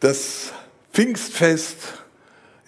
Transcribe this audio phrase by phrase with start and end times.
[0.00, 0.52] Das
[0.92, 1.78] Pfingstfest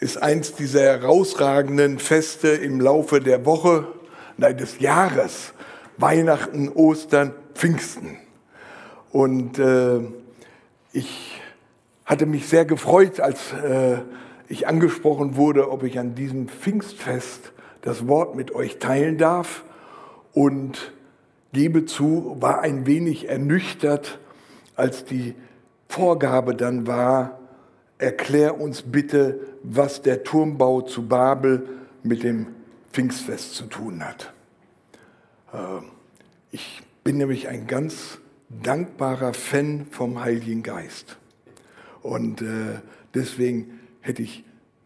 [0.00, 3.86] ist eins dieser herausragenden Feste im Laufe der Woche,
[4.38, 5.52] nein, des Jahres.
[5.98, 8.16] Weihnachten, Ostern, Pfingsten.
[9.10, 10.00] Und äh,
[10.92, 11.42] ich
[12.06, 13.98] hatte mich sehr gefreut, als äh,
[14.48, 17.52] ich angesprochen wurde, ob ich an diesem Pfingstfest
[17.82, 19.64] das Wort mit euch teilen darf.
[20.32, 20.92] Und
[21.52, 24.18] gebe zu, war ein wenig ernüchtert,
[24.76, 25.34] als die
[25.88, 27.38] Vorgabe dann war,
[27.98, 31.68] erklär uns bitte, was der Turmbau zu Babel
[32.02, 32.46] mit dem
[32.92, 34.32] Pfingstfest zu tun hat.
[35.52, 35.84] Ähm,
[36.50, 41.16] ich bin nämlich ein ganz dankbarer Fan vom Heiligen Geist.
[42.02, 42.80] Und äh,
[43.14, 44.44] deswegen hätte ich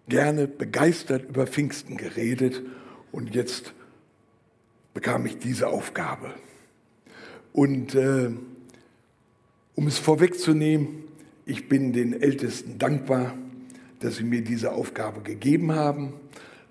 [0.08, 2.62] gerne begeistert über Pfingsten geredet
[3.12, 3.72] und jetzt
[4.94, 6.34] bekam ich diese Aufgabe.
[7.52, 8.30] Und äh,
[9.74, 11.04] um es vorwegzunehmen,
[11.44, 13.36] ich bin den Ältesten dankbar,
[14.00, 16.14] dass sie mir diese Aufgabe gegeben haben.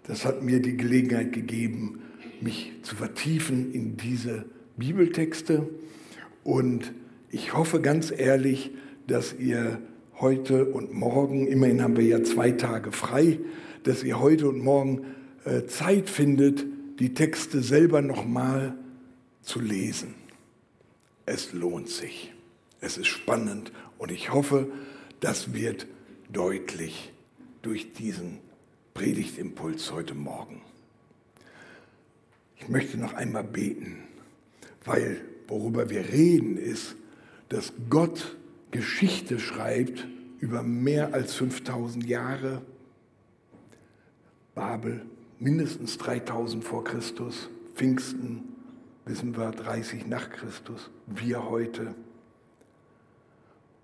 [0.03, 2.01] Das hat mir die Gelegenheit gegeben,
[2.41, 4.45] mich zu vertiefen in diese
[4.77, 5.67] Bibeltexte.
[6.43, 6.93] Und
[7.29, 8.71] ich hoffe ganz ehrlich,
[9.07, 9.81] dass ihr
[10.19, 13.39] heute und morgen, immerhin haben wir ja zwei Tage frei,
[13.83, 15.05] dass ihr heute und morgen
[15.45, 16.65] äh, Zeit findet,
[16.99, 18.75] die Texte selber nochmal
[19.41, 20.13] zu lesen.
[21.25, 22.30] Es lohnt sich.
[22.81, 24.67] Es ist spannend und ich hoffe,
[25.19, 25.85] das wird
[26.33, 27.13] deutlich
[27.61, 28.39] durch diesen
[28.95, 30.61] Predigtimpuls heute Morgen.
[32.57, 34.03] Ich möchte noch einmal beten,
[34.83, 36.95] weil worüber wir reden ist,
[37.49, 38.35] dass Gott
[38.71, 40.07] Geschichte schreibt
[40.39, 42.63] über mehr als 5000 Jahre.
[44.55, 45.05] Babel
[45.39, 48.43] mindestens 3000 vor Christus, Pfingsten
[49.05, 51.93] wissen wir 30 nach Christus, wir heute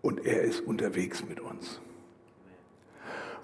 [0.01, 1.79] und er ist unterwegs mit uns.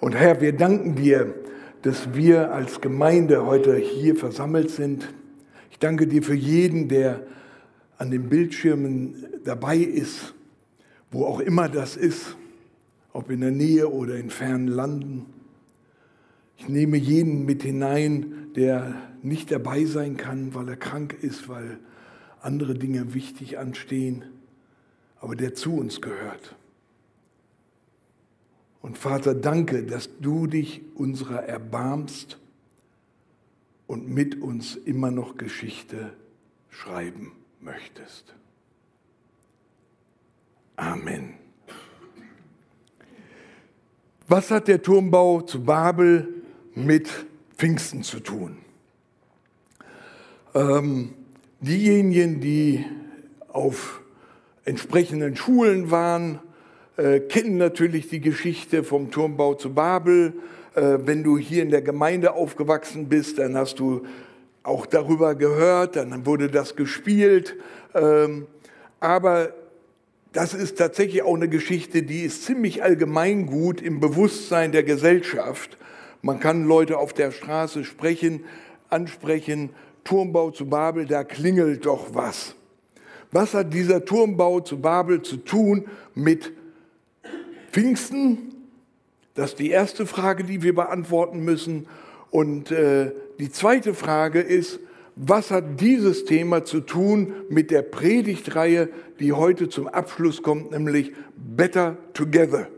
[0.00, 1.34] Und Herr, wir danken dir,
[1.82, 5.12] dass wir als Gemeinde heute hier versammelt sind.
[5.70, 7.26] Ich danke dir für jeden, der
[7.98, 10.34] an den Bildschirmen dabei ist,
[11.10, 12.36] wo auch immer das ist,
[13.12, 15.26] ob in der Nähe oder in fernen Landen.
[16.56, 21.78] Ich nehme jeden mit hinein, der nicht dabei sein kann, weil er krank ist, weil
[22.40, 24.24] andere Dinge wichtig anstehen
[25.24, 26.54] aber der zu uns gehört.
[28.82, 32.38] Und Vater, danke, dass du dich unserer erbarmst
[33.86, 36.12] und mit uns immer noch Geschichte
[36.68, 38.34] schreiben möchtest.
[40.76, 41.32] Amen.
[44.28, 46.42] Was hat der Turmbau zu Babel
[46.74, 47.08] mit
[47.56, 48.58] Pfingsten zu tun?
[50.52, 51.14] Ähm,
[51.60, 52.84] diejenigen, die
[53.48, 54.03] auf
[54.64, 56.40] entsprechenden Schulen waren,
[56.96, 60.34] äh, kennen natürlich die Geschichte vom Turmbau zu Babel.
[60.74, 64.06] Äh, wenn du hier in der Gemeinde aufgewachsen bist, dann hast du
[64.62, 67.56] auch darüber gehört, dann wurde das gespielt.
[67.94, 68.46] Ähm,
[69.00, 69.52] aber
[70.32, 75.76] das ist tatsächlich auch eine Geschichte, die ist ziemlich allgemeingut im Bewusstsein der Gesellschaft.
[76.22, 78.44] Man kann Leute auf der Straße sprechen,
[78.88, 79.70] ansprechen,
[80.02, 82.56] Turmbau zu Babel, da klingelt doch was.
[83.34, 86.52] Was hat dieser Turmbau zu Babel zu tun mit
[87.72, 88.54] Pfingsten?
[89.34, 91.88] Das ist die erste Frage, die wir beantworten müssen.
[92.30, 94.78] Und äh, die zweite Frage ist,
[95.16, 101.12] was hat dieses Thema zu tun mit der Predigtreihe, die heute zum Abschluss kommt, nämlich
[101.36, 102.68] Better Together?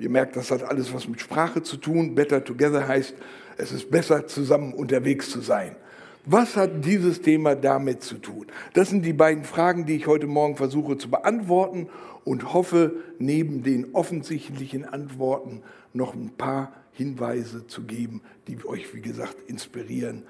[0.00, 2.16] Ihr merkt, das hat alles was mit Sprache zu tun.
[2.16, 3.14] Better Together heißt,
[3.58, 5.76] es ist besser zusammen unterwegs zu sein.
[6.24, 8.46] Was hat dieses Thema damit zu tun?
[8.74, 11.88] Das sind die beiden Fragen, die ich heute Morgen versuche zu beantworten
[12.24, 15.62] und hoffe, neben den offensichtlichen Antworten
[15.92, 20.22] noch ein paar Hinweise zu geben, die euch, wie gesagt, inspirieren,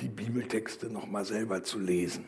[0.00, 2.24] die Bibeltexte noch mal selber zu lesen.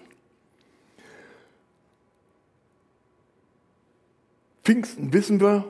[4.62, 5.64] Pfingsten wissen wir.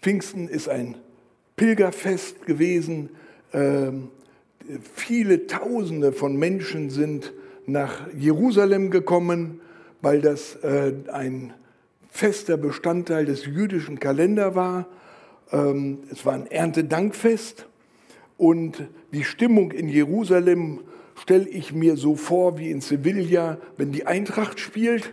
[0.00, 0.96] Pfingsten ist ein
[1.56, 3.10] Pilgerfest gewesen.
[3.52, 4.10] Ähm,
[4.94, 7.32] viele Tausende von Menschen sind
[7.66, 9.60] nach Jerusalem gekommen,
[10.02, 11.52] weil das äh, ein
[12.10, 14.86] fester Bestandteil des jüdischen Kalenders war.
[15.52, 17.66] Ähm, es war ein Erntedankfest
[18.38, 20.80] und die Stimmung in Jerusalem
[21.20, 25.12] stelle ich mir so vor wie in Sevilla, wenn die Eintracht spielt.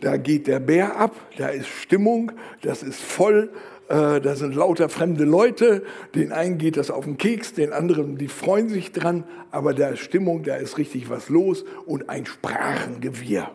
[0.00, 2.32] Da geht der Bär ab, da ist Stimmung,
[2.62, 3.50] das ist voll
[3.88, 5.82] äh, da sind lauter fremde Leute,
[6.14, 9.96] den einen geht das auf den Keks, den anderen, die freuen sich dran, aber der
[9.96, 13.50] Stimmung, da ist richtig was los und ein Sprachengewirr,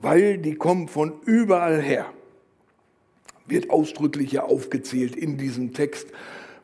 [0.00, 2.06] weil die kommen von überall her.
[3.46, 6.08] Wird ausdrücklich ja aufgezählt in diesem Text,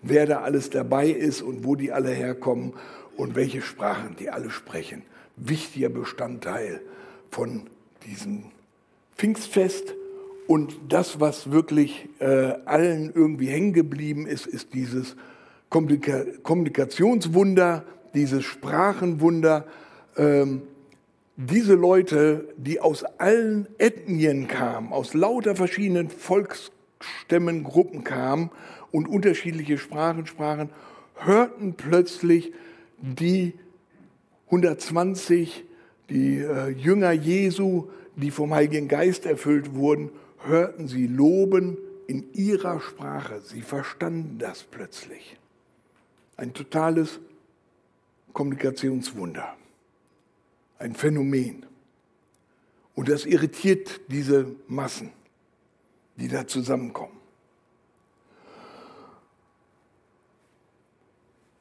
[0.03, 2.75] wer da alles dabei ist und wo die alle herkommen
[3.17, 5.03] und welche Sprachen die alle sprechen.
[5.37, 6.83] Wichtiger Bestandteil
[7.31, 7.63] von
[8.07, 8.45] diesem
[9.17, 9.95] Pfingstfest.
[10.47, 15.17] Und das, was wirklich äh, allen irgendwie hängen geblieben ist, ist dieses
[15.69, 17.85] Kommunika Kommunikationswunder,
[18.15, 19.67] dieses Sprachenwunder.
[20.17, 20.63] Ähm,
[21.37, 28.51] diese Leute, die aus allen Ethnien kamen, aus lauter verschiedenen Volksstämmen, Gruppen kamen
[28.91, 30.71] und unterschiedliche Sprachen sprachen,
[31.17, 32.53] hörten plötzlich
[32.99, 33.53] die
[34.47, 35.65] 120,
[36.09, 40.11] die äh, Jünger Jesu, die vom Heiligen Geist erfüllt wurden,
[40.45, 43.41] hörten sie loben in ihrer Sprache.
[43.41, 45.39] Sie verstanden das plötzlich.
[46.37, 47.21] Ein totales
[48.33, 49.57] Kommunikationswunder.
[50.79, 51.67] Ein Phänomen.
[52.95, 55.13] Und das irritiert diese Massen,
[56.17, 57.17] die da zusammenkommen.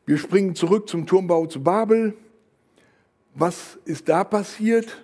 [0.05, 2.15] Wir springen zurück zum Turmbau zu Babel.
[3.33, 5.03] Was ist da passiert?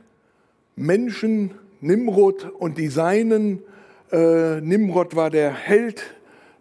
[0.75, 3.63] Menschen, Nimrod und die Seinen.
[4.11, 6.15] Äh, Nimrod war der Held,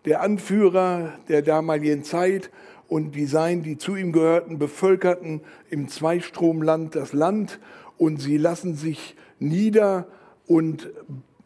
[0.05, 2.50] der Anführer der damaligen Zeit
[2.88, 7.61] und die Seinen, die zu ihm gehörten, bevölkerten im Zweistromland das Land
[7.99, 10.06] und sie lassen sich nieder
[10.46, 10.90] und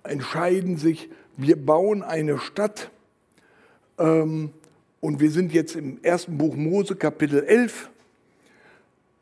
[0.05, 2.91] entscheiden sich, wir bauen eine Stadt.
[3.99, 4.51] Ähm,
[5.01, 7.91] und wir sind jetzt im ersten Buch Mose, Kapitel 11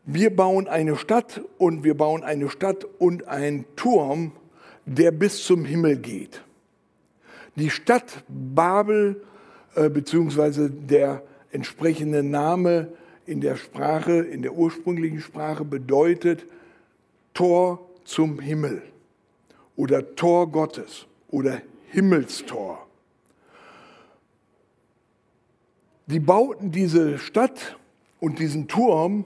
[0.05, 4.33] wir bauen eine Stadt und wir bauen eine Stadt und einen Turm,
[4.87, 6.43] der bis zum Himmel geht.
[7.57, 9.23] Die Stadt Babel,
[9.75, 12.89] äh, beziehungsweise der entsprechende Name
[13.27, 16.47] in der Sprache, in der ursprünglichen Sprache bedeutet
[17.35, 18.83] Tor zum Himmel
[19.77, 22.87] oder Tor Gottes oder Himmelstor.
[26.07, 27.79] Die bauten diese Stadt
[28.19, 29.25] und diesen Turm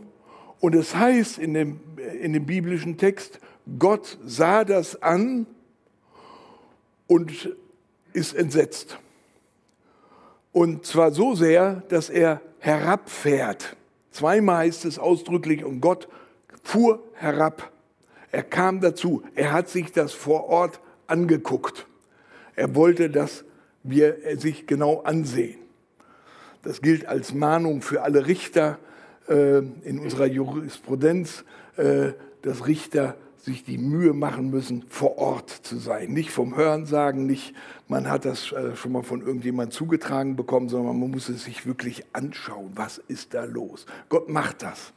[0.61, 1.81] und es heißt in dem,
[2.20, 3.41] in dem biblischen Text,
[3.78, 5.46] Gott sah das an
[7.06, 7.54] und
[8.12, 8.98] ist entsetzt.
[10.52, 13.76] Und zwar so sehr, dass er herabfährt.
[14.10, 16.08] Zweimal heißt es ausdrücklich, und Gott
[16.62, 17.70] fuhr herab.
[18.32, 19.22] Er kam dazu.
[19.34, 21.86] Er hat sich das vor Ort angeguckt.
[22.54, 23.44] Er wollte, dass
[23.82, 25.58] wir sich genau ansehen.
[26.62, 28.78] Das gilt als Mahnung für alle Richter,
[29.28, 31.44] äh, in unserer Jurisprudenz,
[31.76, 32.12] äh,
[32.42, 33.16] dass Richter
[33.46, 36.12] sich die Mühe machen müssen, vor Ort zu sein.
[36.12, 37.54] Nicht vom Hörensagen, nicht,
[37.87, 41.64] man hat das äh, schon mal von irgendjemandem zugetragen bekommen, sondern man muss es sich
[41.64, 42.72] wirklich anschauen.
[42.75, 43.87] Was ist da los?
[44.08, 44.93] Gott macht das.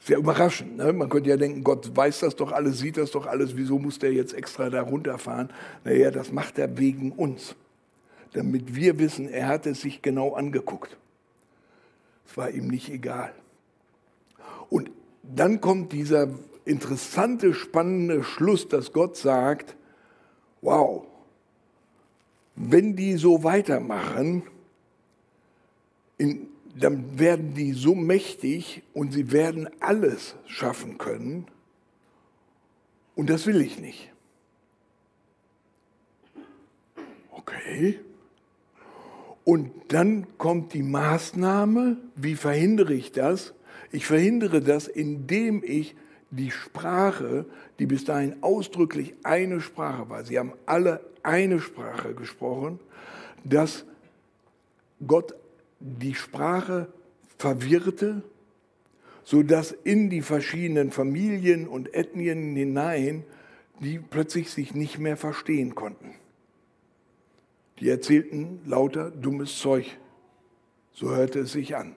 [0.00, 0.76] Sehr überraschend.
[0.76, 0.92] Ne?
[0.92, 4.00] Man könnte ja denken, Gott weiß das doch alles, sieht das doch alles, wieso muss
[4.00, 5.50] der jetzt extra da runterfahren?
[5.84, 7.54] Naja, das macht er wegen uns,
[8.32, 10.96] damit wir wissen, er hat es sich genau angeguckt.
[12.26, 13.32] Es war ihm nicht egal.
[14.68, 14.90] Und
[15.22, 16.28] dann kommt dieser
[16.70, 19.76] interessante, spannende Schluss, dass Gott sagt,
[20.62, 21.04] wow,
[22.54, 24.42] wenn die so weitermachen,
[26.18, 31.46] in, dann werden die so mächtig und sie werden alles schaffen können.
[33.16, 34.12] Und das will ich nicht.
[37.32, 37.98] Okay.
[39.44, 43.54] Und dann kommt die Maßnahme, wie verhindere ich das?
[43.90, 45.96] Ich verhindere das, indem ich
[46.30, 47.46] die Sprache,
[47.78, 52.78] die bis dahin ausdrücklich eine Sprache war, sie haben alle eine Sprache gesprochen,
[53.44, 53.84] dass
[55.06, 55.34] Gott
[55.80, 56.88] die Sprache
[57.38, 58.22] verwirrte,
[59.24, 63.24] sodass in die verschiedenen Familien und Ethnien hinein
[63.80, 66.14] die plötzlich sich nicht mehr verstehen konnten.
[67.78, 69.86] Die erzählten lauter dummes Zeug.
[70.92, 71.96] So hörte es sich an.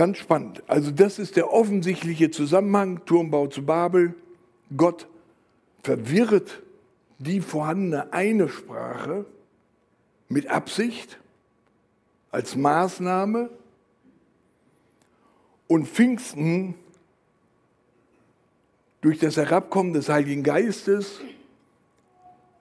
[0.00, 0.62] Ganz spannend.
[0.66, 4.14] Also das ist der offensichtliche Zusammenhang, Turmbau zu Babel.
[4.74, 5.06] Gott
[5.82, 6.62] verwirrt
[7.18, 9.26] die vorhandene eine Sprache
[10.30, 11.18] mit Absicht
[12.30, 13.50] als Maßnahme
[15.68, 16.76] und Pfingsten
[19.02, 21.20] durch das Herabkommen des Heiligen Geistes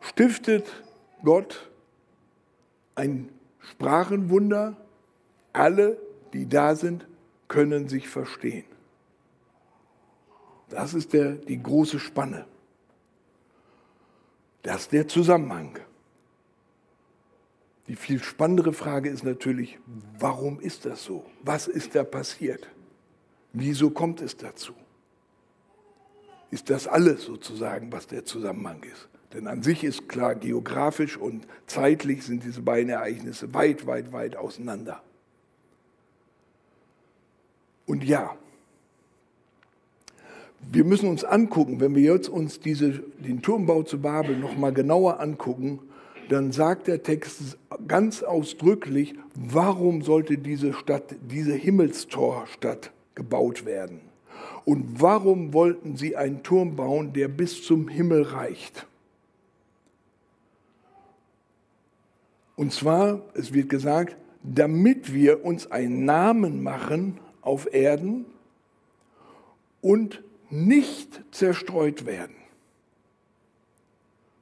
[0.02, 0.66] stiftet
[1.24, 1.70] Gott
[2.96, 3.30] ein
[3.62, 4.76] Sprachenwunder.
[5.54, 5.98] Alle,
[6.34, 7.06] die da sind,
[7.50, 8.64] können sich verstehen.
[10.70, 12.46] Das ist der, die große Spanne.
[14.62, 15.78] Das ist der Zusammenhang.
[17.88, 19.78] Die viel spannendere Frage ist natürlich,
[20.18, 21.26] warum ist das so?
[21.42, 22.70] Was ist da passiert?
[23.52, 24.74] Wieso kommt es dazu?
[26.52, 29.10] ist das alles sozusagen, was der Zusammenhang ist.
[29.34, 34.36] Denn an sich ist klar, geografisch und zeitlich sind diese beiden Ereignisse weit, weit, weit
[34.36, 35.04] auseinander.
[37.90, 38.38] Und ja,
[40.72, 44.72] wir müssen uns angucken, wenn wir jetzt uns diese, den Turmbau zu Babel noch mal
[44.72, 45.80] genauer angucken,
[46.30, 54.02] dann sagt der Text ganz ausdrücklich, warum sollte diese Stadt, diese Himmelstorstadt gebaut werden?
[54.66, 58.86] Und warum wollten sie einen Turm bauen, der bis zum Himmel reicht?
[62.56, 68.26] Und zwar, es wird gesagt, damit wir uns einen Namen machen auf Erden
[69.82, 72.36] und nicht zerstreut werden.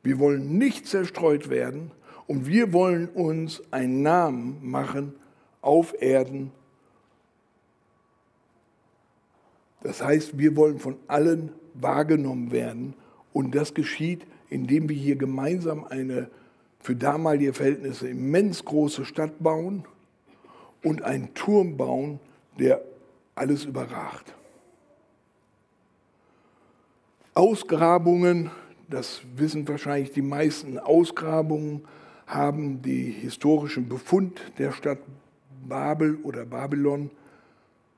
[0.04, 1.92] Wir wollen nicht zerstreut werden
[2.28, 5.14] und wir wollen uns einen Namen machen
[5.62, 6.52] auf Erden.
[9.82, 12.94] Das heißt, wir wollen von allen wahrgenommen werden
[13.34, 16.30] und das geschieht, indem wir hier gemeinsam eine
[16.80, 19.86] für damalige Verhältnisse immens große Stadt bauen
[20.84, 22.20] und einen Turm bauen,
[22.60, 22.82] der
[23.36, 24.34] alles überragt.
[27.34, 28.50] Ausgrabungen,
[28.90, 31.84] das wissen wahrscheinlich die meisten, Ausgrabungen
[32.26, 35.00] haben den historischen Befund der Stadt
[35.68, 37.12] Babel oder Babylon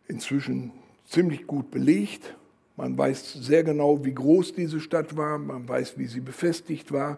[0.07, 0.71] inzwischen
[1.05, 2.35] ziemlich gut belegt.
[2.75, 7.17] Man weiß sehr genau, wie groß diese Stadt war, man weiß, wie sie befestigt war.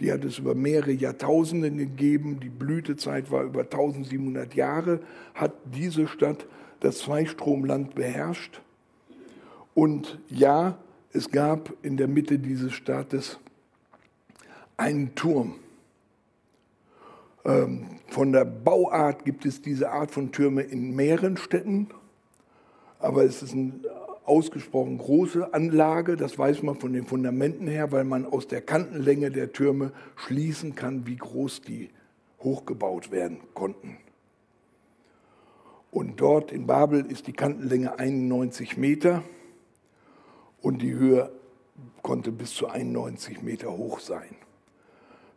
[0.00, 2.40] Die hat es über mehrere Jahrtausende gegeben.
[2.40, 5.00] Die Blütezeit war über 1700 Jahre,
[5.34, 6.46] hat diese Stadt
[6.80, 8.60] das Zweistromland beherrscht.
[9.74, 10.78] Und ja,
[11.12, 13.38] es gab in der Mitte dieses Staates
[14.76, 15.56] einen Turm.
[17.44, 21.88] Ähm, von der Bauart gibt es diese Art von Türme in mehreren Städten,
[22.98, 23.80] aber es ist eine
[24.24, 29.30] ausgesprochen große Anlage, das weiß man von den Fundamenten her, weil man aus der Kantenlänge
[29.30, 31.90] der Türme schließen kann, wie groß die
[32.40, 33.96] hochgebaut werden konnten.
[35.90, 39.22] Und dort in Babel ist die Kantenlänge 91 Meter
[40.60, 41.32] und die Höhe
[42.02, 44.36] konnte bis zu 91 Meter hoch sein.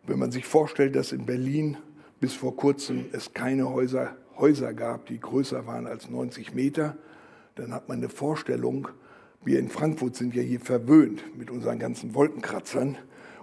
[0.05, 1.77] Wenn man sich vorstellt, dass in Berlin
[2.20, 6.98] bis vor kurzem es keine Häuser, Häuser gab, die größer waren als 90 Meter,
[7.55, 8.88] dann hat man eine Vorstellung,
[9.43, 12.98] wir in Frankfurt sind ja hier verwöhnt mit unseren ganzen Wolkenkratzern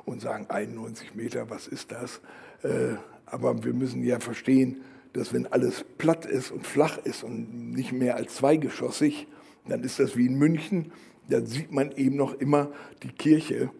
[0.05, 2.21] und sagen 91 Meter, was ist das?
[2.63, 2.97] Äh,
[3.27, 4.81] aber wir müssen ja verstehen,
[5.13, 9.27] dass wenn alles platt ist und flach ist und nicht mehr als zweigeschossig,
[9.67, 10.93] dann ist das wie in München.
[11.29, 12.71] Da sieht man eben noch immer
[13.03, 13.71] die Kirche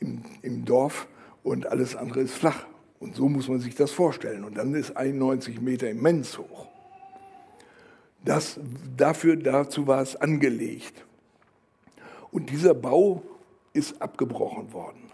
[0.00, 1.08] im, im Dorf
[1.42, 2.66] und alles andere ist flach.
[3.00, 4.44] Und so muss man sich das vorstellen.
[4.44, 6.66] Und dann ist 91 Meter immens hoch.
[8.24, 8.58] Das,
[8.96, 11.04] dafür, dazu war es angelegt.
[12.30, 13.22] Und dieser Bau
[13.72, 15.10] ist abgebrochen worden.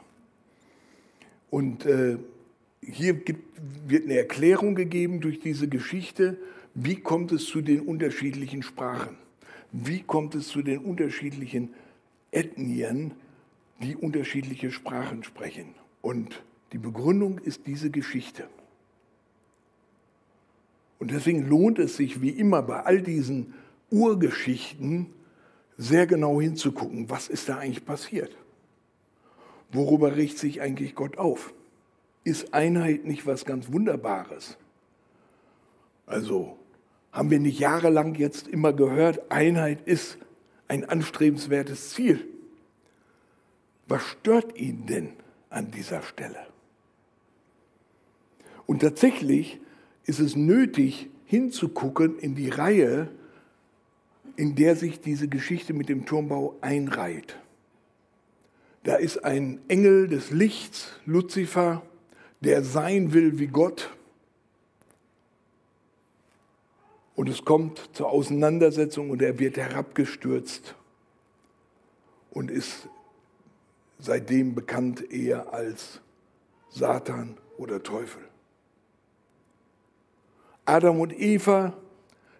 [1.51, 2.19] Und äh,
[2.87, 6.39] hier gibt, wird eine Erklärung gegeben durch diese Geschichte,
[6.75, 9.17] wie kommt es zu den unterschiedlichen Sprachen,
[9.73, 11.71] wie kommt es zu den unterschiedlichen
[12.31, 13.13] Ethnien,
[13.83, 15.75] die unterschiedliche Sprachen sprechen.
[16.01, 18.49] Und die Begründung ist diese Geschichte.
[20.99, 23.55] Und deswegen lohnt es sich, wie immer bei all diesen
[23.91, 25.07] Urgeschichten,
[25.77, 28.37] sehr genau hinzugucken, was ist da eigentlich passiert?
[29.73, 31.53] Worüber richtet sich eigentlich Gott auf?
[32.25, 34.57] Ist Einheit nicht was ganz Wunderbares?
[36.07, 36.59] Also
[37.13, 40.19] haben wir nicht jahrelang jetzt immer gehört, Einheit ist
[40.67, 42.27] ein anstrebenswertes Ziel.
[43.87, 45.13] Was stört ihn denn
[45.51, 46.47] an dieser Stelle?
[48.67, 49.61] Und tatsächlich
[50.05, 53.09] ist es nötig, hinzugucken in die Reihe,
[54.37, 57.37] in der sich diese Geschichte mit dem Turmbau einreiht.
[58.83, 61.83] Da ist ein Engel des Lichts, Luzifer,
[62.45, 63.91] der sein will wie Gott.
[67.15, 70.75] Und es kommt zur Auseinandersetzung und er wird herabgestürzt
[72.31, 72.89] und ist
[73.99, 76.01] seitdem bekannt eher als
[76.71, 78.23] Satan oder Teufel.
[80.65, 81.75] Adam und Eva,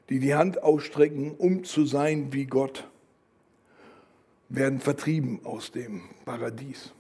[0.09, 2.89] die die Hand ausstrecken, um zu sein wie Gott,
[4.49, 6.93] werden vertrieben aus dem Paradies.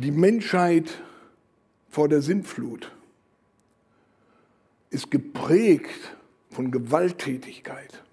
[0.00, 1.02] Die Menschheit
[1.88, 2.92] vor der Sintflut
[4.90, 6.14] ist geprägt
[6.50, 8.04] von Gewalttätigkeit.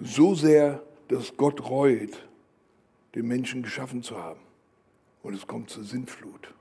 [0.00, 2.26] So sehr, dass Gott reut,
[3.14, 4.40] den Menschen geschaffen zu haben.
[5.22, 6.52] Und es kommt zur Sintflut.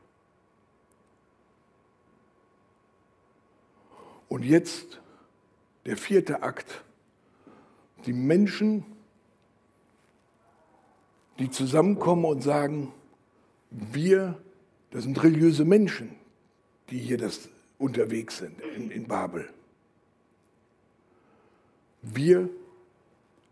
[4.30, 5.02] Und jetzt
[5.88, 6.84] der vierte Akt
[8.06, 8.86] Die Menschen,
[11.40, 12.92] die zusammenkommen und sagen,
[13.70, 14.38] wir,
[14.92, 16.16] das sind religiöse Menschen,
[16.90, 19.50] die hier das unterwegs sind in, in Babel.
[22.02, 22.50] Wir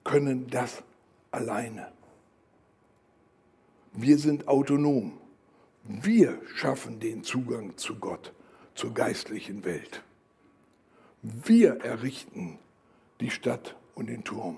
[0.04, 0.84] können das
[1.32, 1.92] alleine.
[3.94, 5.18] Wir sind autonom.
[5.84, 8.34] Wir schaffen den Zugang zu Gott,
[8.76, 10.04] zur geistlichen Welt.
[11.22, 12.60] Wir errichten
[13.20, 14.58] die Stadt und den Turm.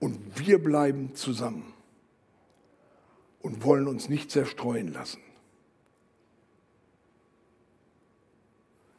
[0.00, 1.72] Und wir bleiben zusammen
[3.42, 5.20] und wollen uns nicht zerstreuen lassen.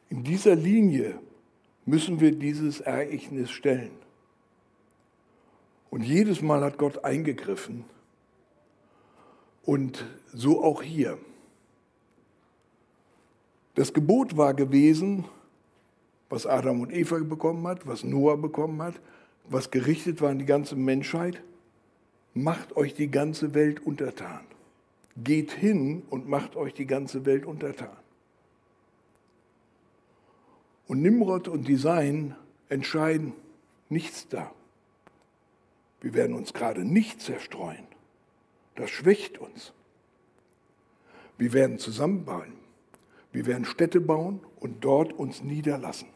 [0.08, 1.18] In dieser Linie
[1.84, 3.92] müssen wir dieses Ereignis stellen.
[5.90, 7.84] Und jedes Mal hat Gott eingegriffen.
[9.64, 11.18] Und so auch hier.
[13.74, 15.24] Das Gebot war gewesen,
[16.28, 19.00] was Adam und Eva bekommen hat, was Noah bekommen hat,
[19.44, 21.42] was gerichtet war an die ganze Menschheit.
[22.34, 24.40] Macht euch die ganze Welt untertan.
[25.16, 27.96] Geht hin und macht euch die ganze Welt untertan.
[30.86, 32.34] Und Nimrod und Design
[32.68, 33.34] entscheiden
[33.88, 34.52] nichts da.
[36.00, 37.86] Wir werden uns gerade nicht zerstreuen.
[38.74, 39.72] Das schwächt uns.
[41.38, 42.54] Wir werden zusammenbauen.
[43.32, 46.08] Wir werden Städte bauen und dort uns niederlassen.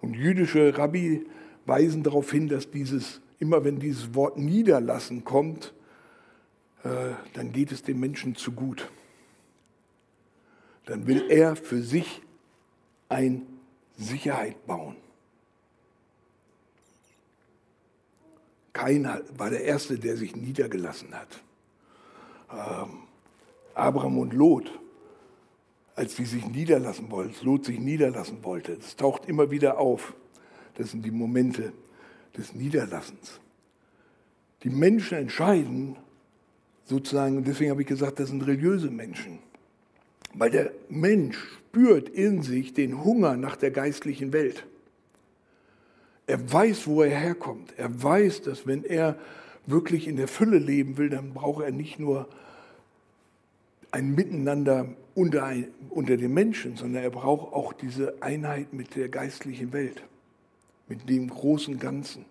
[0.00, 1.26] Und jüdische Rabbi
[1.66, 5.72] weisen darauf hin, dass dieses, immer wenn dieses Wort niederlassen kommt,
[6.84, 8.90] äh, dann geht es dem Menschen zu gut.
[10.86, 12.22] Dann will er für sich
[13.08, 13.46] ein
[13.96, 14.96] Sicherheit bauen.
[18.72, 21.42] Kain war der Erste, der sich niedergelassen hat.
[22.50, 23.02] Ähm,
[23.74, 24.78] Abraham und Lot,
[25.94, 30.14] als sie sich niederlassen wollten, Lot sich niederlassen wollte, das taucht immer wieder auf.
[30.76, 31.72] Das sind die Momente
[32.36, 33.40] des Niederlassens.
[34.62, 35.96] Die Menschen entscheiden
[36.84, 39.38] sozusagen, deswegen habe ich gesagt, das sind religiöse Menschen,
[40.34, 41.36] weil der Mensch
[41.72, 44.66] spürt in sich den Hunger nach der geistlichen Welt.
[46.26, 47.74] Er weiß, wo er herkommt.
[47.76, 49.18] Er weiß, dass wenn er
[49.66, 52.28] wirklich in der Fülle leben will, dann braucht er nicht nur
[53.90, 55.52] ein Miteinander unter,
[55.90, 60.02] unter den Menschen, sondern er braucht auch diese Einheit mit der geistlichen Welt,
[60.88, 62.24] mit dem großen Ganzen.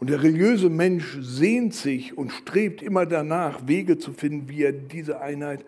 [0.00, 4.72] Und der religiöse Mensch sehnt sich und strebt immer danach, Wege zu finden, wie er
[4.72, 5.64] diese Einheit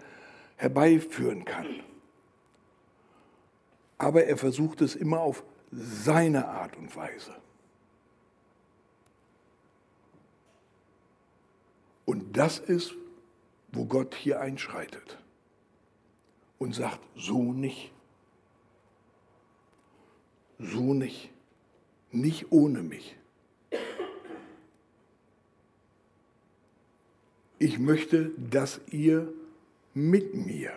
[0.57, 1.66] herbeiführen kann.
[3.98, 7.35] Aber er versucht es immer auf seine Art und Weise.
[12.05, 12.94] Und das ist,
[13.72, 15.18] wo Gott hier einschreitet
[16.59, 17.92] und sagt, so nicht.
[20.61, 21.31] So nicht.
[22.12, 23.16] Nicht ohne mich.
[27.59, 29.33] Ich möchte, dass ihr
[29.94, 30.73] mit mir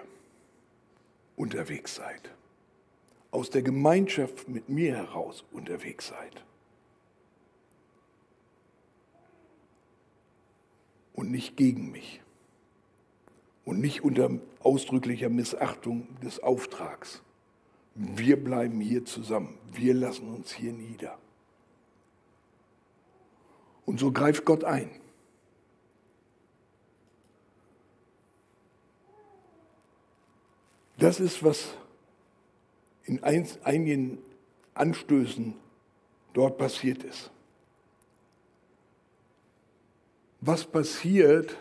[1.35, 2.33] unterwegs seid
[3.33, 6.43] aus der Gemeinschaft mit mir heraus unterwegs seid.
[11.15, 12.21] Und nicht gegen mich.
[13.65, 17.23] Und nicht unter ausdrücklicher Missachtung des Auftrags.
[17.95, 19.57] Wir bleiben hier zusammen.
[19.71, 21.17] Wir lassen uns hier nieder.
[23.85, 24.89] Und so greift Gott ein.
[30.97, 31.75] Das ist, was
[33.03, 34.19] in einigen
[34.73, 35.53] Anstößen
[36.33, 37.29] dort passiert ist.
[40.39, 41.57] Was passiert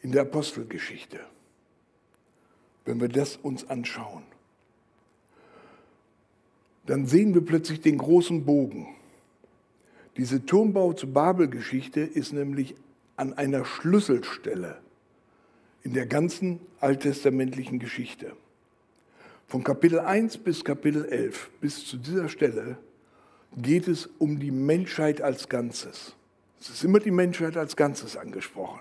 [0.00, 1.20] in der Apostelgeschichte,
[2.84, 4.31] wenn wir das uns anschauen?
[6.86, 8.88] Dann sehen wir plötzlich den großen Bogen.
[10.16, 12.74] Diese Turmbau zur Babelgeschichte ist nämlich
[13.16, 14.78] an einer Schlüsselstelle
[15.82, 18.32] in der ganzen alttestamentlichen Geschichte.
[19.46, 22.78] Von Kapitel 1 bis Kapitel 11, bis zu dieser Stelle,
[23.56, 26.16] geht es um die Menschheit als Ganzes.
[26.60, 28.80] Es ist immer die Menschheit als Ganzes angesprochen.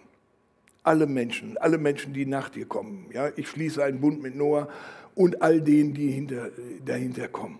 [0.83, 3.07] Alle Menschen, alle Menschen, die nach dir kommen.
[3.13, 4.69] Ja, ich schließe einen Bund mit Noah
[5.15, 6.49] und all denen, die hinter,
[6.85, 7.59] dahinter kommen.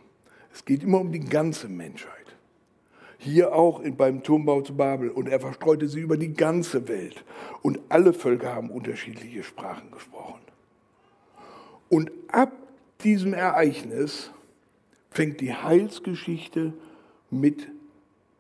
[0.53, 2.11] Es geht immer um die ganze Menschheit.
[3.17, 5.09] Hier auch beim Turmbau zu Babel.
[5.09, 7.23] Und er verstreute sie über die ganze Welt.
[7.61, 10.41] Und alle Völker haben unterschiedliche Sprachen gesprochen.
[11.89, 12.51] Und ab
[13.03, 14.31] diesem Ereignis
[15.09, 16.73] fängt die Heilsgeschichte
[17.29, 17.67] mit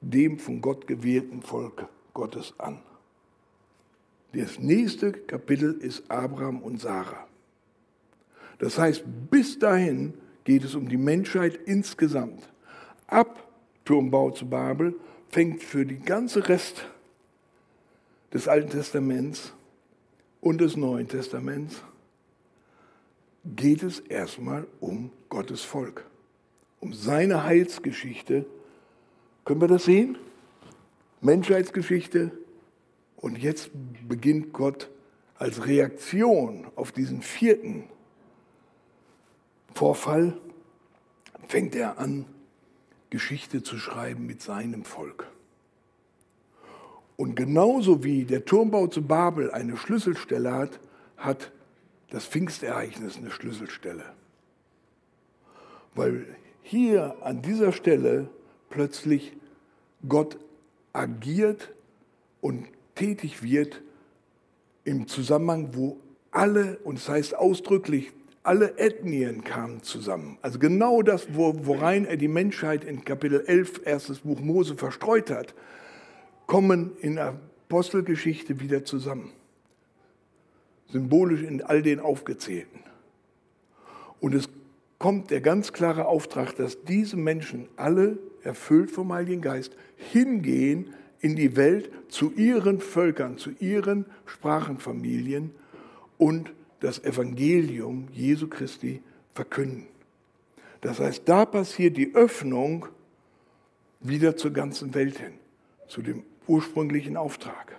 [0.01, 2.79] dem von Gott gewählten Volk Gottes an.
[4.33, 7.27] Das nächste Kapitel ist Abraham und Sarah.
[8.59, 12.49] Das heißt, bis dahin geht es um die Menschheit insgesamt.
[13.07, 13.47] Ab
[13.85, 14.95] Turmbau zu Babel,
[15.29, 16.85] fängt für die ganze Rest
[18.33, 19.53] des Alten Testaments
[20.41, 21.81] und des Neuen Testaments,
[23.45, 26.05] geht es erstmal um Gottes Volk,
[26.79, 28.45] um seine Heilsgeschichte.
[29.45, 30.17] Können wir das sehen?
[31.21, 32.31] Menschheitsgeschichte.
[33.15, 33.69] Und jetzt
[34.07, 34.89] beginnt Gott
[35.35, 37.85] als Reaktion auf diesen vierten
[39.73, 40.37] Vorfall,
[41.47, 42.25] fängt er an,
[43.09, 45.27] Geschichte zu schreiben mit seinem Volk.
[47.17, 50.79] Und genauso wie der Turmbau zu Babel eine Schlüsselstelle hat,
[51.17, 51.51] hat
[52.09, 54.05] das Pfingstereignis eine Schlüsselstelle.
[55.93, 56.25] Weil
[56.63, 58.29] hier an dieser Stelle
[58.69, 59.33] plötzlich
[60.07, 60.37] Gott
[60.93, 61.73] agiert
[62.39, 63.81] und tätig wird
[64.83, 65.97] im Zusammenhang, wo
[66.31, 68.11] alle, und das heißt ausdrücklich,
[68.43, 70.37] alle Ethnien kamen zusammen.
[70.41, 75.53] Also genau das, worein er die Menschheit in Kapitel 11, erstes Buch Mose verstreut hat,
[76.47, 79.31] kommen in Apostelgeschichte wieder zusammen.
[80.87, 82.79] Symbolisch in all den aufgezählten.
[84.19, 84.49] Und es
[84.97, 91.35] kommt der ganz klare Auftrag, dass diese Menschen alle, erfüllt vom Heiligen Geist, hingehen in
[91.35, 95.51] die Welt zu ihren Völkern, zu ihren Sprachenfamilien
[96.17, 96.51] und
[96.81, 99.01] das Evangelium Jesu Christi
[99.33, 99.87] verkünden.
[100.81, 102.87] Das heißt, da passiert die Öffnung
[104.01, 105.33] wieder zur ganzen Welt hin,
[105.87, 107.75] zu dem ursprünglichen Auftrag.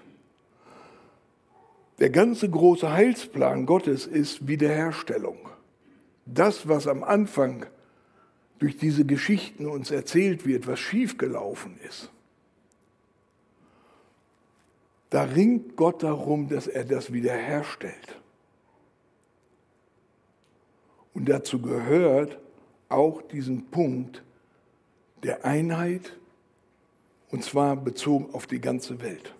[1.98, 5.36] Der ganze große Heilsplan Gottes ist Wiederherstellung.
[6.24, 7.66] Das, was am Anfang
[8.60, 12.10] durch diese Geschichten uns erzählt wird, was schiefgelaufen ist,
[15.10, 18.21] da ringt Gott darum, dass er das wiederherstellt.
[21.14, 22.38] Und dazu gehört
[22.88, 24.22] auch diesen Punkt
[25.22, 26.16] der Einheit,
[27.30, 29.34] und zwar bezogen auf die ganze Welt.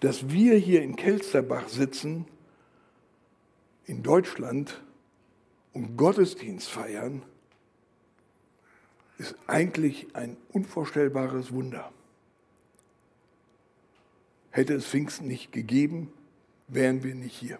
[0.00, 2.26] Dass wir hier in Kelsterbach sitzen,
[3.86, 4.82] in Deutschland,
[5.74, 7.22] und Gottesdienst feiern,
[9.18, 11.92] ist eigentlich ein unvorstellbares Wunder.
[14.50, 16.12] Hätte es Pfingsten nicht gegeben,
[16.68, 17.58] wären wir nicht hier.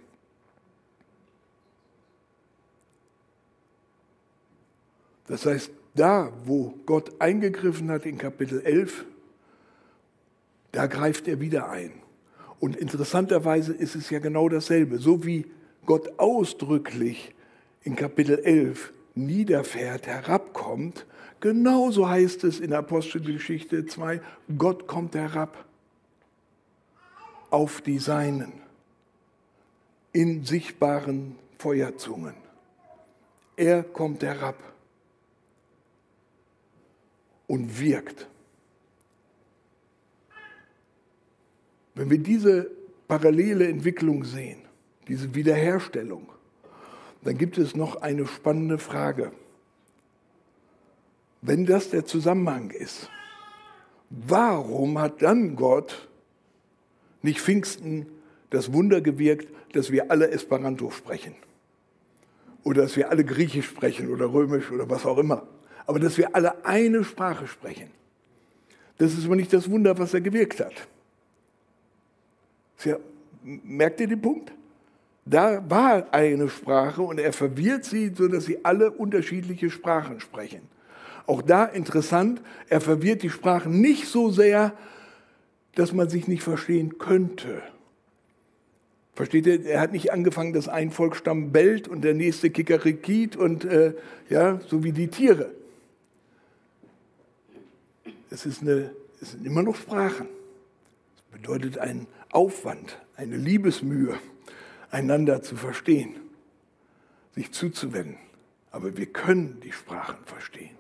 [5.27, 9.05] Das heißt, da, wo Gott eingegriffen hat in Kapitel 11,
[10.73, 11.93] da greift er wieder ein.
[12.59, 14.99] Und interessanterweise ist es ja genau dasselbe.
[14.99, 15.47] So wie
[15.87, 17.35] Gott ausdrücklich
[17.83, 21.07] in Kapitel 11 niederfährt, herabkommt,
[21.41, 24.21] genauso heißt es in Apostelgeschichte 2,
[24.59, 25.65] Gott kommt herab
[27.51, 28.53] auf die Seinen
[30.13, 32.35] in sichtbaren Feuerzungen.
[33.57, 34.74] Er kommt herab
[37.47, 38.29] und wirkt.
[41.95, 42.71] Wenn wir diese
[43.07, 44.63] parallele Entwicklung sehen,
[45.09, 46.29] diese Wiederherstellung,
[47.23, 49.33] dann gibt es noch eine spannende Frage.
[51.41, 53.11] Wenn das der Zusammenhang ist,
[54.11, 56.09] warum hat dann Gott
[57.23, 58.07] nicht Pfingsten
[58.51, 61.35] das Wunder gewirkt, dass wir alle Esperanto sprechen?
[62.63, 65.47] Oder dass wir alle Griechisch sprechen oder Römisch oder was auch immer
[65.87, 67.91] aber dass wir alle eine Sprache sprechen.
[68.99, 70.75] Das ist aber nicht das Wunder, was er gewirkt hat.
[72.85, 72.97] Ja,
[73.43, 74.53] merkt ihr den Punkt?
[75.25, 80.61] Da war eine Sprache und er verwirrt sie, sodass sie alle unterschiedliche Sprachen sprechen.
[81.27, 84.75] Auch da interessant, er verwirrt die Sprachen nicht so sehr,
[85.75, 87.63] dass man sich nicht verstehen könnte.
[89.15, 89.65] Versteht ihr?
[89.65, 93.95] Er hat nicht angefangen, dass ein Volksstamm bellt und der nächste kikerikit und äh,
[94.29, 95.51] ja, so wie die Tiere.
[98.35, 100.27] Es, ist eine, es sind immer noch Sprachen.
[101.15, 104.19] Es bedeutet einen Aufwand, eine Liebesmühe,
[104.91, 106.17] einander zu verstehen,
[107.37, 108.19] sich zuzuwenden.
[108.73, 110.75] Aber wir können die Sprachen verstehen.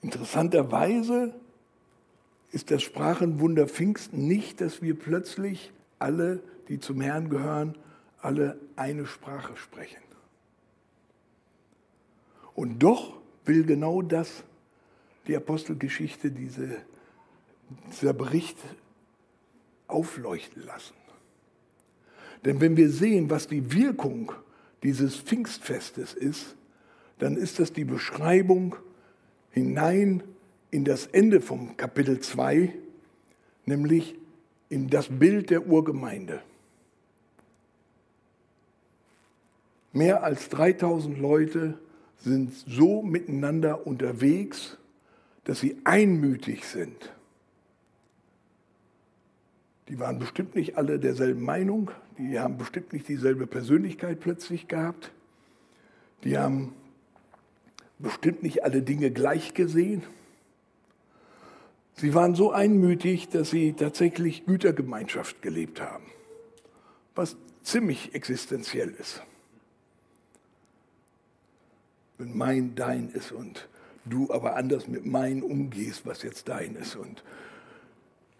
[0.00, 1.34] Interessanterweise
[2.52, 7.76] ist das Sprachenwunder Pfingsten nicht, dass wir plötzlich alle, die zum Herrn gehören,
[8.22, 10.11] alle eine Sprache sprechen.
[12.54, 14.44] Und doch will genau das
[15.26, 16.76] die Apostelgeschichte, diese,
[17.90, 18.58] dieser Bericht
[19.86, 20.94] aufleuchten lassen.
[22.44, 24.32] Denn wenn wir sehen, was die Wirkung
[24.82, 26.56] dieses Pfingstfestes ist,
[27.18, 28.74] dann ist das die Beschreibung
[29.50, 30.22] hinein
[30.70, 32.74] in das Ende vom Kapitel 2,
[33.66, 34.16] nämlich
[34.68, 36.42] in das Bild der Urgemeinde.
[39.92, 41.78] Mehr als 3000 Leute
[42.22, 44.78] sind so miteinander unterwegs,
[45.44, 47.12] dass sie einmütig sind.
[49.88, 55.10] Die waren bestimmt nicht alle derselben Meinung, die haben bestimmt nicht dieselbe Persönlichkeit plötzlich gehabt,
[56.24, 56.74] die haben
[57.98, 60.02] bestimmt nicht alle Dinge gleich gesehen.
[61.94, 66.04] Sie waren so einmütig, dass sie tatsächlich Gütergemeinschaft gelebt haben,
[67.14, 69.22] was ziemlich existenziell ist.
[72.18, 73.68] Wenn mein dein ist und
[74.04, 76.96] du aber anders mit mein umgehst, was jetzt dein ist.
[76.96, 77.22] Und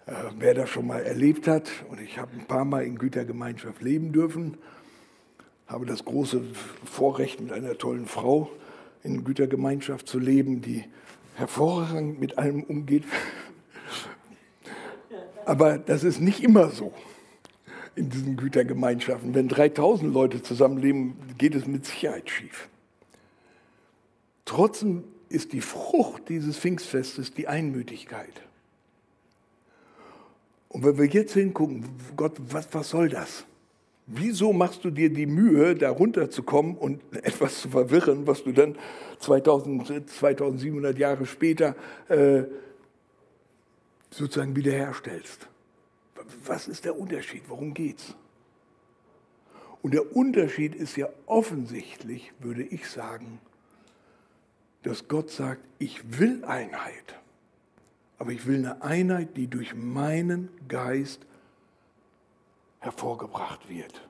[0.07, 3.83] äh, wer das schon mal erlebt hat, und ich habe ein paar Mal in Gütergemeinschaft
[3.83, 4.59] leben dürfen,
[5.67, 6.43] habe das große
[6.85, 8.51] Vorrecht, mit einer tollen Frau
[9.03, 10.85] in Gütergemeinschaft zu leben, die
[11.35, 13.05] hervorragend mit allem umgeht.
[15.47, 16.93] Aber das ist nicht immer so
[17.95, 19.35] in diesen Gütergemeinschaften.
[19.35, 22.69] Wenn 3000 Leute zusammenleben, geht es mit Sicherheit schief.
[24.45, 28.43] Trotzdem ist die Frucht dieses Pfingstfestes die Einmütigkeit.
[30.69, 31.85] Und wenn wir jetzt hingucken,
[32.17, 33.45] Gott, was, was soll das?
[34.07, 38.77] Wieso machst du dir die Mühe, da runterzukommen und etwas zu verwirren, was du dann
[39.21, 41.77] 2000, 2700 Jahre später
[42.09, 42.45] äh,
[44.11, 45.49] sozusagen wiederherstellst?
[46.45, 47.43] Was ist der Unterschied?
[47.49, 48.15] Worum geht's?
[49.83, 53.41] Und der Unterschied ist ja offensichtlich, würde ich sagen,
[54.83, 57.15] dass Gott sagt, ich will Einheit,
[58.19, 61.21] aber ich will eine Einheit, die durch meinen Geist
[62.81, 64.09] hervorgebracht wird.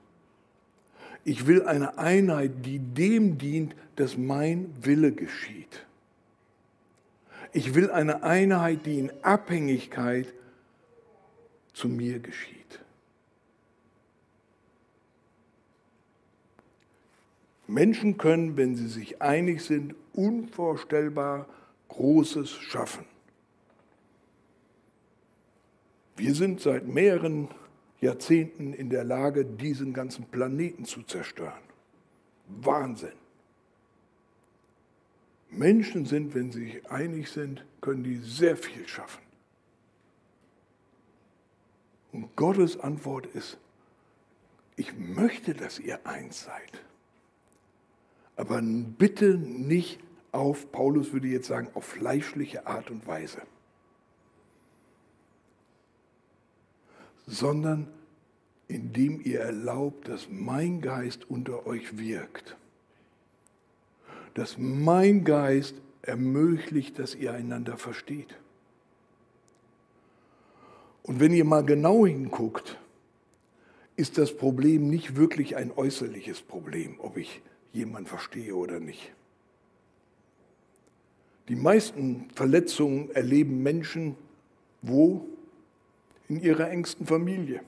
[1.24, 5.86] Ich will eine Einheit, die dem dient, dass mein Wille geschieht.
[7.52, 10.32] Ich will eine Einheit, die in Abhängigkeit
[11.74, 12.61] zu mir geschieht.
[17.72, 21.46] Menschen können, wenn sie sich einig sind, unvorstellbar
[21.88, 23.06] Großes schaffen.
[26.16, 27.48] Wir sind seit mehreren
[28.00, 31.62] Jahrzehnten in der Lage, diesen ganzen Planeten zu zerstören.
[32.48, 33.12] Wahnsinn.
[35.50, 39.22] Menschen sind, wenn sie sich einig sind, können die sehr viel schaffen.
[42.12, 43.58] Und Gottes Antwort ist,
[44.76, 46.82] ich möchte, dass ihr eins seid.
[48.36, 50.00] Aber bitte nicht
[50.32, 53.42] auf, Paulus würde jetzt sagen, auf fleischliche Art und Weise.
[57.26, 57.88] Sondern
[58.68, 62.56] indem ihr erlaubt, dass mein Geist unter euch wirkt.
[64.34, 68.34] Dass mein Geist ermöglicht, dass ihr einander versteht.
[71.02, 72.78] Und wenn ihr mal genau hinguckt,
[73.96, 79.12] ist das Problem nicht wirklich ein äußerliches Problem, ob ich jemand verstehe oder nicht.
[81.48, 84.16] Die meisten Verletzungen erleben Menschen
[84.82, 85.26] wo?
[86.28, 87.62] In ihrer engsten Familie.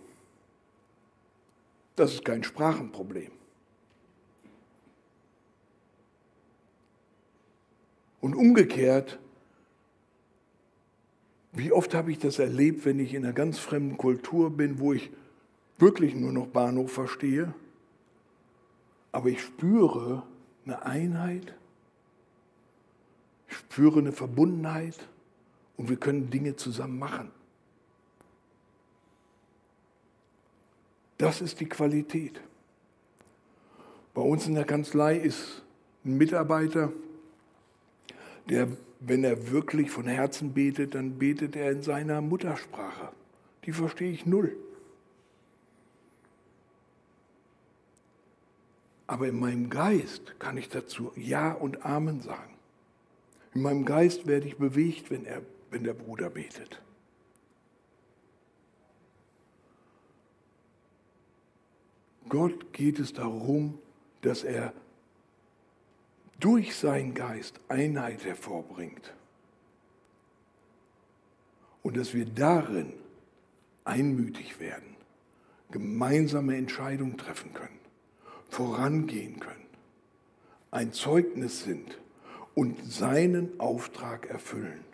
[1.96, 3.30] Das ist kein Sprachenproblem.
[8.20, 9.18] Und umgekehrt,
[11.52, 14.92] wie oft habe ich das erlebt, wenn ich in einer ganz fremden Kultur bin, wo
[14.92, 15.10] ich
[15.78, 17.54] wirklich nur noch Bahnhof verstehe
[19.14, 20.24] aber ich spüre
[20.66, 21.54] eine Einheit,
[23.48, 25.08] ich spüre eine Verbundenheit
[25.76, 27.30] und wir können Dinge zusammen machen.
[31.16, 32.40] Das ist die Qualität.
[34.14, 35.62] Bei uns in der Kanzlei ist
[36.04, 36.92] ein Mitarbeiter,
[38.48, 38.66] der,
[38.98, 43.10] wenn er wirklich von Herzen betet, dann betet er in seiner Muttersprache.
[43.64, 44.56] Die verstehe ich null.
[49.06, 52.54] Aber in meinem Geist kann ich dazu Ja und Amen sagen.
[53.54, 56.80] In meinem Geist werde ich bewegt, wenn, er, wenn der Bruder betet.
[62.28, 63.78] Gott geht es darum,
[64.22, 64.72] dass er
[66.40, 69.12] durch seinen Geist Einheit hervorbringt.
[71.82, 72.94] Und dass wir darin
[73.84, 74.96] einmütig werden,
[75.70, 77.83] gemeinsame Entscheidungen treffen können
[78.54, 79.66] vorangehen können,
[80.70, 81.98] ein Zeugnis sind
[82.54, 84.84] und seinen Auftrag erfüllen.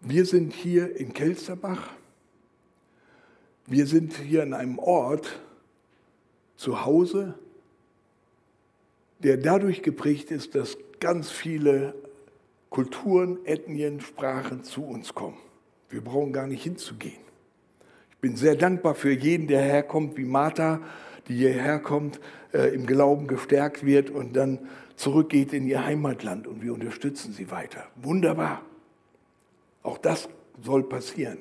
[0.00, 1.90] Wir sind hier in Kelsterbach.
[3.66, 5.40] Wir sind hier in einem Ort
[6.56, 7.34] zu Hause,
[9.18, 11.94] der dadurch geprägt ist, dass ganz viele
[12.70, 15.38] Kulturen, Ethnien, Sprachen zu uns kommen.
[15.88, 17.29] Wir brauchen gar nicht hinzugehen
[18.20, 20.80] bin sehr dankbar für jeden, der herkommt, wie Martha,
[21.28, 22.20] die hierher kommt,
[22.52, 24.58] äh, im Glauben gestärkt wird und dann
[24.96, 27.86] zurückgeht in ihr Heimatland und wir unterstützen sie weiter.
[27.96, 28.62] Wunderbar.
[29.82, 30.28] Auch das
[30.62, 31.38] soll passieren.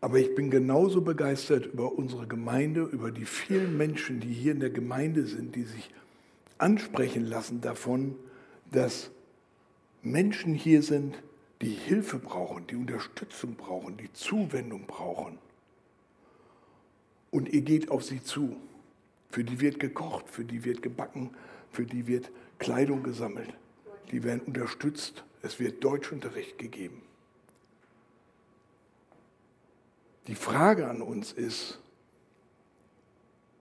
[0.00, 4.60] Aber ich bin genauso begeistert über unsere Gemeinde, über die vielen Menschen, die hier in
[4.60, 5.90] der Gemeinde sind, die sich
[6.58, 8.14] ansprechen lassen davon,
[8.70, 9.10] dass
[10.02, 11.16] Menschen hier sind,
[11.62, 15.38] die Hilfe brauchen, die Unterstützung brauchen, die Zuwendung brauchen.
[17.30, 18.56] Und ihr geht auf sie zu.
[19.30, 21.30] Für die wird gekocht, für die wird gebacken,
[21.70, 23.52] für die wird Kleidung gesammelt.
[24.12, 25.24] Die werden unterstützt.
[25.42, 27.02] Es wird Deutschunterricht gegeben.
[30.26, 31.80] Die Frage an uns ist,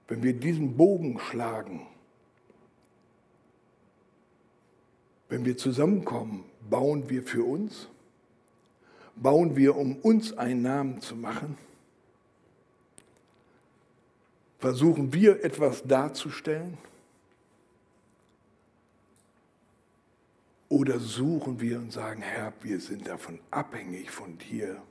[0.08, 1.86] wenn wir diesen Bogen schlagen,
[5.30, 7.88] wenn wir zusammenkommen, bauen wir für uns?
[9.16, 11.58] Bauen wir, um uns einen Namen zu machen?
[14.60, 16.78] Versuchen wir etwas darzustellen?
[20.70, 24.82] Oder suchen wir und sagen, Herr, wir sind davon abhängig von dir,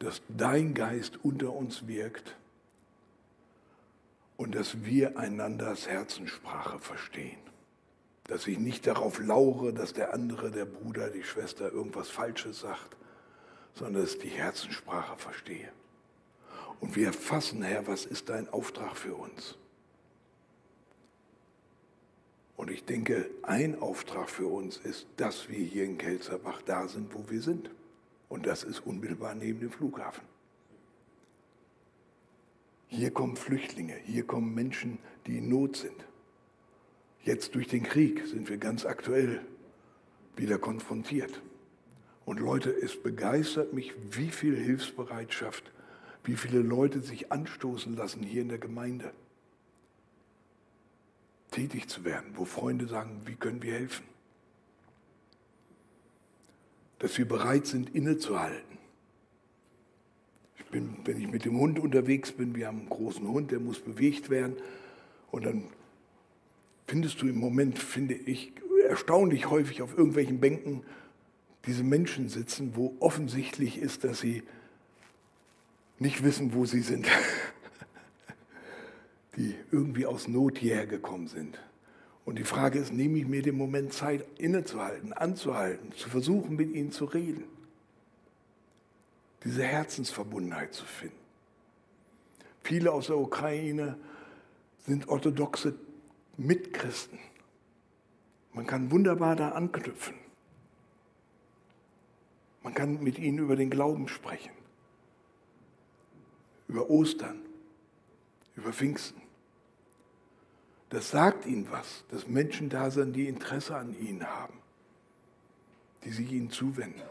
[0.00, 2.36] dass dein Geist unter uns wirkt
[4.36, 7.47] und dass wir einanders Herzenssprache verstehen.
[8.28, 12.96] Dass ich nicht darauf laure, dass der andere, der Bruder, die Schwester irgendwas Falsches sagt,
[13.74, 15.72] sondern dass ich die Herzenssprache verstehe.
[16.80, 19.56] Und wir erfassen, Herr, was ist dein Auftrag für uns?
[22.56, 27.14] Und ich denke, ein Auftrag für uns ist, dass wir hier in Kelzerbach da sind,
[27.14, 27.70] wo wir sind.
[28.28, 30.24] Und das ist unmittelbar neben dem Flughafen.
[32.88, 36.04] Hier kommen Flüchtlinge, hier kommen Menschen, die in Not sind.
[37.24, 39.40] Jetzt durch den Krieg sind wir ganz aktuell
[40.36, 41.42] wieder konfrontiert.
[42.24, 45.70] Und Leute, es begeistert mich, wie viel Hilfsbereitschaft,
[46.24, 49.12] wie viele Leute sich anstoßen lassen hier in der Gemeinde,
[51.50, 54.04] tätig zu werden, wo Freunde sagen, wie können wir helfen?
[56.98, 58.78] dass wir bereit sind, innezuhalten.
[60.58, 63.60] Ich bin, wenn ich mit dem Hund unterwegs bin, wir haben einen großen Hund, der
[63.60, 64.56] muss bewegt werden.
[65.30, 65.64] Und dann
[66.88, 68.52] findest du im Moment, finde ich,
[68.88, 70.82] erstaunlich häufig auf irgendwelchen Bänken
[71.66, 74.42] diese Menschen sitzen, wo offensichtlich ist, dass sie
[75.98, 77.06] nicht wissen, wo sie sind.
[79.36, 81.60] Die irgendwie aus Not hierher gekommen sind.
[82.24, 86.74] Und die Frage ist, nehme ich mir den Moment Zeit, innezuhalten, anzuhalten, zu versuchen, mit
[86.74, 87.44] ihnen zu reden,
[89.44, 91.14] diese Herzensverbundenheit zu finden.
[92.62, 93.96] Viele aus der Ukraine
[94.86, 95.74] sind orthodoxe
[96.38, 97.18] Mitchristen.
[98.52, 100.14] Man kann wunderbar da anknüpfen.
[102.62, 104.52] Man kann mit ihnen über den Glauben sprechen,
[106.68, 107.40] über Ostern,
[108.56, 109.20] über Pfingsten.
[110.90, 114.58] Das sagt ihnen was, dass Menschen da sind, die Interesse an ihnen haben,
[116.04, 117.02] die sich ihnen zuwenden.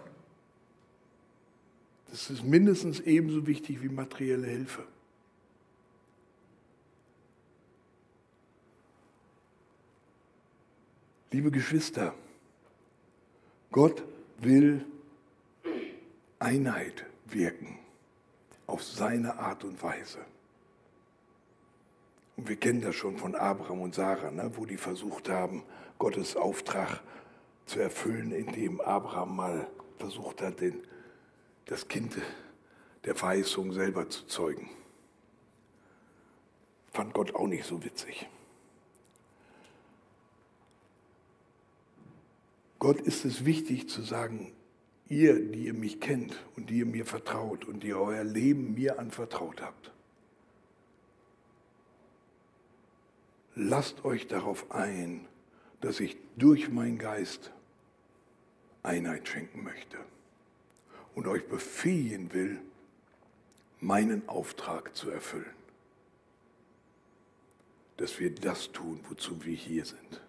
[2.10, 4.88] Das ist mindestens ebenso wichtig wie materielle Hilfe.
[11.32, 12.14] Liebe Geschwister,
[13.72, 14.02] Gott
[14.38, 14.86] will
[16.40, 17.80] Einheit wirken
[18.66, 20.20] auf seine Art und Weise.
[22.38, 25.64] Und wir kennen das schon von Abraham und Sarah, ne, wo die versucht haben,
[26.00, 27.02] Gottes Auftrag
[27.66, 30.82] zu erfüllen, indem Abraham mal versucht hat, den,
[31.66, 32.16] das Kind
[33.04, 34.70] der Verheißung selber zu zeugen.
[36.94, 38.30] Fand Gott auch nicht so witzig.
[42.80, 44.54] Gott ist es wichtig zu sagen,
[45.10, 49.00] ihr, die ihr mich kennt und die ihr mir vertraut und die euer Leben mir
[49.00, 49.92] anvertraut habt,
[53.56, 55.28] lasst euch darauf ein,
[55.82, 57.52] dass ich durch meinen Geist
[58.84, 59.98] Einheit schenken möchte
[61.16, 62.62] und euch befähigen will,
[63.80, 65.46] meinen Auftrag zu erfüllen.
[67.98, 70.22] Dass wir das tun, wozu wir hier sind.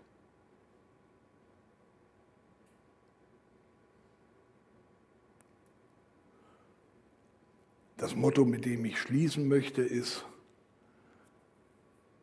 [7.98, 10.24] Das Motto, mit dem ich schließen möchte, ist,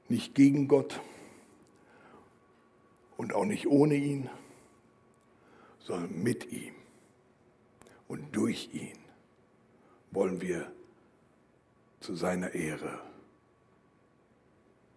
[0.07, 1.01] nicht gegen Gott
[3.17, 4.29] und auch nicht ohne ihn,
[5.79, 6.73] sondern mit ihm
[8.07, 8.97] und durch ihn
[10.11, 10.71] wollen wir
[11.99, 13.01] zu seiner Ehre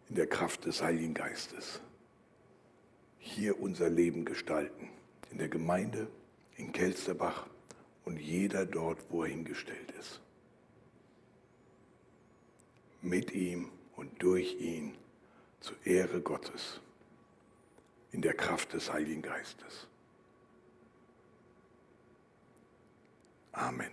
[0.08, 1.80] in der Kraft des Heiligen Geistes
[3.18, 4.88] hier unser Leben gestalten,
[5.32, 6.06] in der Gemeinde,
[6.56, 7.48] in Kelsterbach
[8.04, 10.20] und jeder dort, wo er hingestellt ist.
[13.02, 14.96] Mit ihm und durch ihn
[15.60, 16.80] zur Ehre Gottes
[18.12, 19.86] in der Kraft des Heiligen Geistes.
[23.52, 23.90] Amen.